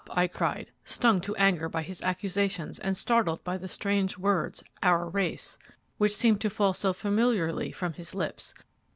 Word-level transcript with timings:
I 0.09 0.25
cried, 0.25 0.71
stung 0.83 1.21
to 1.21 1.35
anger 1.35 1.69
by 1.69 1.83
his 1.83 2.01
accusations 2.01 2.79
and 2.79 2.97
startled 2.97 3.43
by 3.43 3.57
the 3.57 3.67
strange 3.67 4.17
words, 4.17 4.63
'our 4.81 5.07
race,' 5.07 5.59
which 5.99 6.15
seemed 6.15 6.41
to 6.41 6.49
fall 6.49 6.73
so 6.73 6.91
familiarly 6.91 7.71
from 7.71 7.93
his 7.93 8.15
lips. 8.15 8.55